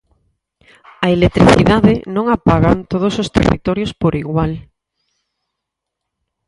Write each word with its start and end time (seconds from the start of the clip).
A 1.05 1.07
electricidade 1.17 1.93
non 2.15 2.25
a 2.35 2.37
pagan 2.47 2.77
todos 2.91 3.13
os 3.23 3.31
territorios 3.35 3.91
por 4.01 4.13
igual. 4.23 4.51